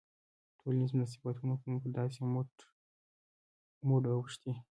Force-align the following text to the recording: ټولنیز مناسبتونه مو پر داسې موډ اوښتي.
ټولنیز 0.59 0.89
مناسبتونه 0.97 1.53
مو 1.71 1.75
پر 1.81 1.89
داسې 1.97 2.19
موډ 3.87 4.03
اوښتي. 4.13 4.51